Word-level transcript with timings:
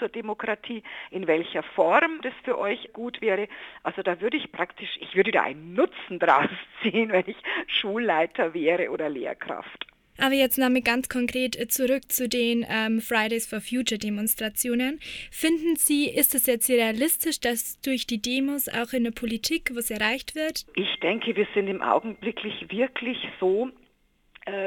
zur 0.00 0.08
Demokratie, 0.08 0.82
in 1.12 1.28
welcher 1.28 1.62
Form 1.62 2.20
das 2.22 2.32
für 2.42 2.58
euch 2.58 2.92
gut 2.92 3.20
wäre. 3.20 3.46
Also 3.84 4.02
da 4.02 4.20
würde 4.20 4.36
ich 4.36 4.50
praktisch, 4.50 4.90
ich 4.98 5.14
würde 5.14 5.30
da 5.30 5.42
einen 5.42 5.74
Nutzen 5.74 6.18
draus 6.18 6.50
ziehen, 6.82 7.12
wenn 7.12 7.28
ich 7.28 7.36
Schulleiter 7.68 8.52
wäre 8.52 8.90
oder 8.90 9.08
Lehrkraft. 9.08 9.86
Aber 10.18 10.34
jetzt 10.34 10.58
nochmal 10.58 10.82
ganz 10.82 11.08
konkret 11.08 11.56
zurück 11.72 12.12
zu 12.12 12.28
den 12.28 12.66
ähm, 12.68 13.00
Fridays 13.00 13.46
for 13.46 13.60
Future 13.60 13.98
Demonstrationen. 13.98 15.00
Finden 15.30 15.76
Sie, 15.76 16.10
ist 16.10 16.34
es 16.34 16.46
jetzt 16.46 16.68
realistisch, 16.68 17.40
dass 17.40 17.80
durch 17.80 18.06
die 18.06 18.20
Demos 18.20 18.68
auch 18.68 18.92
in 18.92 19.04
der 19.04 19.12
Politik 19.12 19.70
was 19.74 19.90
erreicht 19.90 20.34
wird? 20.34 20.66
Ich 20.74 21.00
denke, 21.00 21.34
wir 21.36 21.46
sind 21.54 21.68
im 21.68 21.80
Augenblick 21.80 22.42
wirklich 22.70 23.16
so 23.38 23.70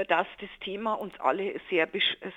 dass 0.06 0.28
das 0.40 0.50
Thema 0.62 0.94
uns 0.94 1.20
alle 1.20 1.60
sehr, 1.70 1.88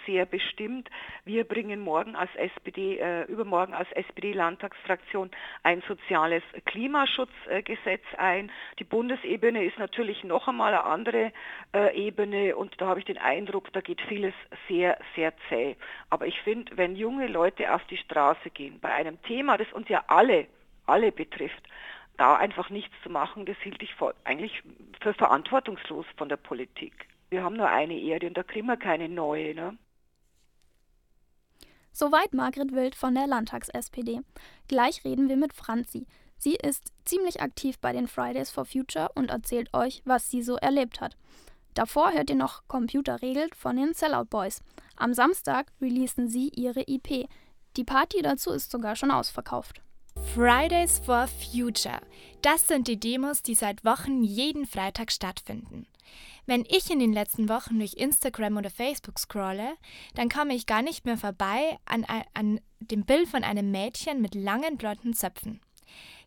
sehr 0.07 0.25
bestimmt. 0.25 0.89
Wir 1.25 1.45
bringen 1.45 1.81
morgen 1.81 2.17
als 2.17 2.35
SPD, 2.35 2.99
äh, 2.99 3.25
übermorgen 3.25 3.75
als 3.75 3.91
SPD-Landtagsfraktion 3.93 5.31
ein 5.63 5.83
soziales 5.87 6.43
Klimaschutzgesetz 6.65 8.05
ein. 8.17 8.51
Die 8.79 8.85
Bundesebene 8.85 9.65
ist 9.65 9.79
natürlich 9.79 10.25
noch 10.25 10.49
einmal 10.49 10.73
eine 10.73 10.85
andere 10.85 11.33
äh, 11.75 11.95
Ebene 11.95 12.57
und 12.57 12.81
da 12.81 12.87
habe 12.87 13.01
ich 13.01 13.07
den 13.07 13.19
Eindruck, 13.19 13.71
da 13.75 13.83
geht 13.83 14.01
vieles 14.03 14.35
sehr, 14.67 14.99
sehr 15.15 15.35
zäh. 15.49 15.77
Aber 16.09 16.27
ich 16.27 16.41
finde, 16.41 16.77
wenn 16.79 16.97
junge 16.97 17.27
Leute 17.27 17.75
auf 17.75 17.85
die 17.85 17.99
Straße 17.99 18.49
gehen, 18.51 18.81
bei 18.81 18.93
einem 18.93 19.21
Thema, 19.23 19.59
das 19.59 19.71
uns 19.75 19.89
ja 19.91 20.05
alle, 20.07 20.47
alle 20.87 21.13
betrifft, 21.13 21.63
da 22.17 22.37
einfach 22.37 22.71
nichts 22.71 22.95
zu 23.03 23.11
machen, 23.11 23.45
das 23.45 23.59
hielt 23.59 23.83
ich 23.83 23.95
eigentlich 24.25 24.63
für 25.03 25.13
verantwortungslos 25.13 26.07
von 26.17 26.31
der 26.31 26.39
Politik 26.39 27.07
wir 27.29 27.43
haben 27.43 27.57
nur 27.57 27.69
eine 27.69 27.99
Erde 27.99 28.29
und 28.29 28.37
da 28.37 28.43
kriegen 28.43 28.67
wir 28.67 28.77
keine 28.77 29.09
neue. 29.09 29.55
Ne? 29.55 29.79
Soweit 31.93 32.35
Margret 32.35 32.73
Wild 32.73 32.95
von 32.95 33.15
der 33.15 33.27
Landtags-SPD. 33.27 34.21
Gleich 34.69 35.05
reden 35.05 35.29
wir 35.29 35.37
mit 35.37 35.55
Franzi. 35.55 36.07
Sie 36.39 36.55
ist 36.55 36.93
ziemlich 37.05 37.41
aktiv 37.41 37.79
bei 37.79 37.93
den 37.93 38.07
Fridays 38.07 38.51
for 38.51 38.67
Future 38.67 39.11
und 39.15 39.31
erzählt 39.31 39.73
euch, 39.73 40.03
was 40.05 40.31
sie 40.31 40.43
so 40.43 40.57
erlebt 40.57 41.01
hat. 41.01 41.17
Davor 41.73 42.13
hört 42.13 42.31
ihr 42.31 42.37
noch 42.37 42.69
Computer 42.69 43.23
regelt 43.23 43.55
von 43.55 43.77
den 43.77 43.95
Sellout 43.95 44.27
Boys. 44.31 44.63
Am 44.97 45.15
Samstag 45.15 45.73
releasen 45.81 46.29
sie 46.29 46.49
ihre 46.49 46.87
EP. 46.87 47.29
Die 47.77 47.85
Party 47.85 48.23
dazu 48.23 48.51
ist 48.51 48.71
sogar 48.71 48.97
schon 48.97 49.11
ausverkauft. 49.11 49.83
Fridays 50.35 50.99
for 50.99 51.29
Future. 51.29 52.01
Das 52.43 52.69
sind 52.69 52.89
die 52.89 53.01
Demos, 53.01 53.43
die 53.43 53.55
seit 53.55 53.85
Wochen 53.85 54.23
jeden 54.23 54.67
Freitag 54.67 55.11
stattfinden. 55.11 55.87
Wenn 56.45 56.65
ich 56.69 56.91
in 56.91 56.99
den 56.99 57.13
letzten 57.13 57.49
Wochen 57.49 57.79
durch 57.79 57.95
Instagram 57.95 58.57
oder 58.57 58.71
Facebook 58.71 59.19
scrolle, 59.19 59.75
dann 60.15 60.29
komme 60.29 60.55
ich 60.55 60.67
gar 60.67 60.83
nicht 60.83 61.05
mehr 61.05 61.17
vorbei 61.17 61.79
an, 61.87 62.07
an 62.35 62.61
dem 62.81 63.05
Bild 63.05 63.29
von 63.29 63.45
einem 63.45 63.71
Mädchen 63.71 64.21
mit 64.21 64.35
langen 64.35 64.77
blonden 64.77 65.15
Zöpfen. 65.15 65.61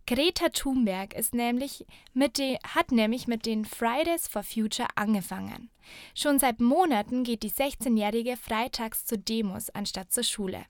Greta 0.07 0.49
Thunberg 0.49 1.13
ist 1.13 1.35
nämlich 1.35 1.85
mit 2.13 2.39
den, 2.39 2.57
hat 2.63 2.91
nämlich 2.91 3.27
mit 3.27 3.45
den 3.45 3.63
Fridays 3.63 4.27
for 4.27 4.41
Future 4.41 4.87
angefangen. 4.95 5.69
Schon 6.15 6.39
seit 6.39 6.59
Monaten 6.59 7.23
geht 7.23 7.43
die 7.43 7.51
16-Jährige 7.51 8.35
freitags 8.35 9.05
zu 9.05 9.19
Demos 9.19 9.69
anstatt 9.69 10.11
zur 10.11 10.23
Schule. 10.23 10.65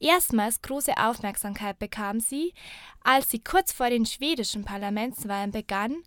Erstmals 0.00 0.62
große 0.62 0.96
Aufmerksamkeit 0.96 1.78
bekam 1.78 2.20
sie, 2.20 2.54
als 3.04 3.30
sie 3.30 3.38
kurz 3.38 3.70
vor 3.70 3.90
den 3.90 4.06
schwedischen 4.06 4.64
Parlamentswahlen 4.64 5.50
begann, 5.50 6.02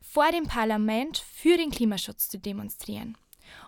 vor 0.00 0.30
dem 0.30 0.46
Parlament 0.46 1.18
für 1.18 1.56
den 1.56 1.70
Klimaschutz 1.70 2.28
zu 2.28 2.38
demonstrieren. 2.38 3.18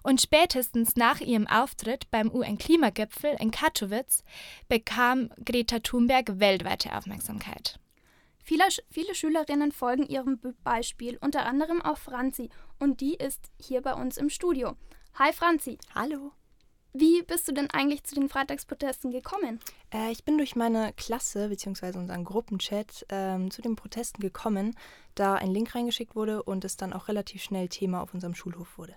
Und 0.03 0.21
spätestens 0.21 0.95
nach 0.95 1.21
ihrem 1.21 1.49
Auftritt 1.49 2.09
beim 2.11 2.31
UN-Klimagipfel 2.33 3.37
in 3.41 3.51
Katowice 3.51 4.23
bekam 4.69 5.31
Greta 5.45 5.81
Thunberg 5.81 6.39
weltweite 6.39 6.97
Aufmerksamkeit. 6.97 7.81
Viele, 8.45 8.65
viele 8.91 9.15
Schülerinnen 9.15 9.73
folgen 9.73 10.07
ihrem 10.07 10.39
Beispiel, 10.63 11.19
unter 11.21 11.47
anderem 11.47 11.83
auch 11.83 11.99
Franzi, 11.99 12.49
und 12.79 13.01
die 13.01 13.15
ist 13.15 13.51
hier 13.59 13.81
bei 13.81 13.95
uns 13.95 14.19
im 14.19 14.31
Studio. 14.31 14.77
Hi 15.15 15.33
Franzi. 15.33 15.79
Hallo. 15.95 16.33
Wie 16.97 17.23
bist 17.23 17.49
du 17.49 17.53
denn 17.53 17.69
eigentlich 17.71 18.05
zu 18.05 18.15
den 18.15 18.29
Freitagsprotesten 18.29 19.11
gekommen? 19.11 19.59
Äh, 19.93 20.13
ich 20.13 20.25
bin 20.25 20.39
durch 20.39 20.55
meine 20.55 20.93
Klasse 20.93 21.49
bzw. 21.49 21.99
unseren 21.99 22.23
Gruppenchat 22.23 23.05
ähm, 23.09 23.51
zu 23.51 23.63
den 23.63 23.75
Protesten 23.75 24.21
gekommen, 24.21 24.77
da 25.17 25.35
ein 25.35 25.51
Link 25.51 25.75
reingeschickt 25.75 26.15
wurde 26.15 26.45
und 26.45 26.65
es 26.65 26.77
dann 26.77 26.93
auch 26.93 27.09
relativ 27.09 27.43
schnell 27.43 27.69
Thema 27.69 28.01
auf 28.01 28.15
unserem 28.15 28.37
Schulhof 28.37 28.79
wurde. 28.79 28.95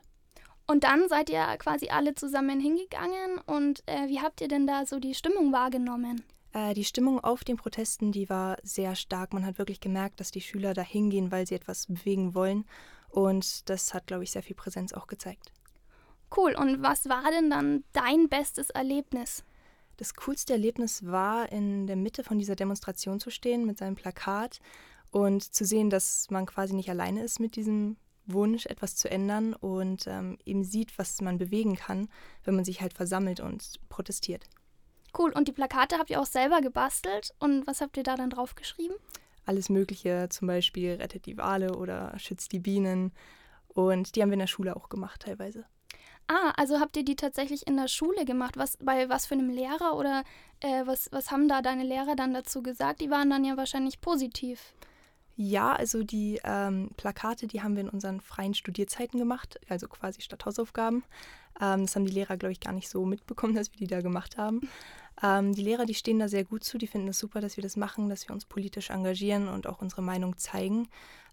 Und 0.68 0.84
dann 0.84 1.10
seid 1.10 1.32
ihr 1.32 1.44
quasi 1.58 1.90
alle 1.90 2.14
zusammen 2.14 2.60
hingegangen 2.60 3.40
und 3.48 3.82
äh, 3.88 4.08
wie 4.08 4.22
habt 4.22 4.42
ihr 4.42 4.48
denn 4.48 4.68
da 4.68 4.86
so 4.86 5.00
die 5.00 5.16
Stimmung 5.16 5.52
wahrgenommen? 5.52 6.24
Äh, 6.54 6.76
die 6.76 6.84
Stimmung 6.84 7.20
auf 7.24 7.44
den 7.44 7.58
Protesten, 7.58 8.12
die 8.12 8.30
war 8.30 8.58
sehr 8.62 8.94
stark. 8.94 9.34
Man 9.34 9.44
hat 9.44 9.58
wirklich 9.58 9.80
gemerkt, 9.80 10.20
dass 10.20 10.30
die 10.30 10.42
Schüler 10.42 10.76
da 10.76 10.84
hingehen, 10.84 11.32
weil 11.32 11.48
sie 11.48 11.56
etwas 11.56 11.88
bewegen 11.88 12.36
wollen. 12.36 12.66
Und 13.10 13.68
das 13.72 13.96
hat, 13.96 14.06
glaube 14.06 14.24
ich, 14.24 14.32
sehr 14.32 14.44
viel 14.44 14.56
Präsenz 14.56 14.94
auch 14.94 15.08
gezeigt. 15.08 15.52
Cool. 16.36 16.56
Und 16.56 16.82
was 16.82 17.08
war 17.08 17.30
denn 17.32 17.50
dann 17.50 17.84
dein 17.94 18.30
bestes 18.30 18.70
Erlebnis? 18.70 19.44
Das 19.98 20.14
coolste 20.14 20.54
Erlebnis 20.54 21.06
war, 21.06 21.52
in 21.52 21.88
der 21.88 21.96
Mitte 21.96 22.24
von 22.24 22.38
dieser 22.38 22.56
Demonstration 22.56 23.20
zu 23.20 23.32
stehen 23.32 23.66
mit 23.66 23.78
seinem 23.78 23.96
Plakat 23.96 24.60
und 25.12 25.44
zu 25.56 25.66
sehen, 25.66 25.90
dass 25.90 26.30
man 26.30 26.46
quasi 26.46 26.76
nicht 26.76 26.90
alleine 26.90 27.24
ist 27.24 27.40
mit 27.40 27.56
diesem 27.56 27.98
Wunsch, 28.28 28.66
etwas 28.66 28.96
zu 28.96 29.10
ändern 29.10 29.54
und 29.54 30.06
ähm, 30.06 30.38
eben 30.46 30.64
sieht, 30.64 30.98
was 31.00 31.22
man 31.22 31.38
bewegen 31.38 31.76
kann, 31.76 32.10
wenn 32.44 32.56
man 32.56 32.66
sich 32.66 32.82
halt 32.82 32.94
versammelt 32.94 33.40
und 33.40 33.80
protestiert. 33.90 34.48
Cool. 35.18 35.32
Und 35.32 35.48
die 35.48 35.54
Plakate 35.54 35.98
habt 35.98 36.10
ihr 36.10 36.22
auch 36.22 36.26
selber 36.26 36.62
gebastelt. 36.62 37.34
Und 37.40 37.66
was 37.66 37.82
habt 37.82 37.98
ihr 37.98 38.04
da 38.04 38.16
dann 38.16 38.30
drauf 38.30 38.56
geschrieben? 38.56 38.94
Alles 39.46 39.70
Mögliche, 39.70 40.28
zum 40.30 40.48
Beispiel 40.48 40.94
rettet 40.94 41.26
die 41.26 41.38
Wale 41.38 41.76
oder 41.76 42.14
schützt 42.20 42.52
die 42.52 42.60
Bienen. 42.60 43.14
Und 43.68 44.16
die 44.16 44.22
haben 44.22 44.30
wir 44.30 44.34
in 44.34 44.40
der 44.40 44.48
Schule 44.48 44.76
auch 44.76 44.90
gemacht 44.90 45.22
teilweise. 45.22 45.66
Ah, 46.28 46.52
also 46.58 46.80
habt 46.80 46.98
ihr 46.98 47.06
die 47.06 47.16
tatsächlich 47.16 47.68
in 47.68 47.78
der 47.78 47.88
Schule 47.88 48.26
gemacht? 48.26 48.58
Was, 48.58 48.78
bei 48.78 49.08
was 49.08 49.26
für 49.26 49.36
einem 49.36 49.50
Lehrer 49.50 49.96
oder 49.96 50.24
äh, 50.60 50.86
was, 50.86 51.10
was 51.12 51.32
haben 51.32 51.48
da 51.48 51.62
deine 51.62 51.84
Lehrer 51.84 52.16
dann 52.16 52.34
dazu 52.34 52.62
gesagt? 52.62 53.00
Die 53.00 53.10
waren 53.10 53.30
dann 53.30 53.46
ja 53.46 53.56
wahrscheinlich 53.56 54.02
positiv. 54.02 54.74
Ja, 55.40 55.72
also 55.74 56.04
die 56.04 56.42
ähm, 56.44 56.90
Plakate, 56.98 57.46
die 57.46 57.62
haben 57.62 57.76
wir 57.76 57.84
in 57.84 57.90
unseren 57.90 58.22
freien 58.22 58.56
Studierzeiten 58.56 59.20
gemacht, 59.20 59.60
also 59.70 59.88
quasi 59.88 60.20
statt 60.22 60.46
Hausaufgaben. 60.46 61.04
Ähm, 61.62 61.82
das 61.84 61.96
haben 61.96 62.06
die 62.06 62.12
Lehrer, 62.12 62.38
glaube 62.38 62.54
ich, 62.54 62.60
gar 62.60 62.74
nicht 62.74 62.90
so 62.90 63.06
mitbekommen, 63.06 63.54
dass 63.56 63.72
wir 63.72 63.78
die 63.78 63.88
da 63.88 64.02
gemacht 64.02 64.38
haben. 64.38 64.68
Ähm, 65.22 65.54
die 65.54 65.62
Lehrer, 65.62 65.86
die 65.86 65.94
stehen 65.94 66.20
da 66.20 66.28
sehr 66.28 66.44
gut 66.44 66.64
zu, 66.64 66.78
die 66.78 66.88
finden 66.88 67.08
es 67.08 67.18
das 67.18 67.22
super, 67.22 67.40
dass 67.40 67.56
wir 67.56 67.62
das 67.62 67.78
machen, 67.78 68.10
dass 68.10 68.28
wir 68.28 68.34
uns 68.34 68.46
politisch 68.46 68.90
engagieren 68.90 69.48
und 69.48 69.68
auch 69.68 69.82
unsere 69.82 70.02
Meinung 70.02 70.38
zeigen. 70.38 70.90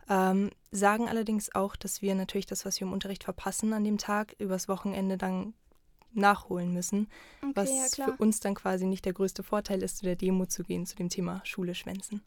Ähm, 0.08 0.50
sagen 0.70 1.08
allerdings 1.08 1.54
auch, 1.54 1.76
dass 1.76 2.02
wir 2.02 2.14
natürlich 2.14 2.46
das, 2.46 2.64
was 2.64 2.80
wir 2.80 2.86
im 2.86 2.92
Unterricht 2.92 3.24
verpassen 3.24 3.72
an 3.72 3.84
dem 3.84 3.98
Tag, 3.98 4.34
übers 4.38 4.68
Wochenende 4.68 5.16
dann 5.16 5.54
nachholen 6.12 6.72
müssen, 6.72 7.08
okay, 7.42 7.52
was 7.54 7.96
ja, 7.96 8.06
für 8.06 8.16
uns 8.16 8.40
dann 8.40 8.54
quasi 8.54 8.86
nicht 8.86 9.04
der 9.04 9.12
größte 9.12 9.42
Vorteil 9.42 9.82
ist, 9.82 9.98
zu 9.98 10.04
der 10.04 10.16
Demo 10.16 10.46
zu 10.46 10.62
gehen, 10.62 10.86
zu 10.86 10.96
dem 10.96 11.08
Thema 11.08 11.40
Schule 11.44 11.74
schwänzen. 11.74 12.22